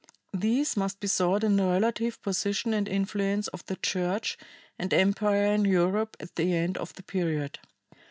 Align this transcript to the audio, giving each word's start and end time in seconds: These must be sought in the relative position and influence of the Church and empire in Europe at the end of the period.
These 0.33 0.75
must 0.75 0.99
be 0.99 1.05
sought 1.05 1.43
in 1.43 1.57
the 1.57 1.65
relative 1.65 2.19
position 2.23 2.73
and 2.73 2.87
influence 2.87 3.47
of 3.49 3.63
the 3.67 3.75
Church 3.75 4.35
and 4.79 4.91
empire 4.91 5.53
in 5.53 5.63
Europe 5.63 6.17
at 6.19 6.37
the 6.37 6.55
end 6.55 6.75
of 6.75 6.95
the 6.95 7.03
period. 7.03 7.59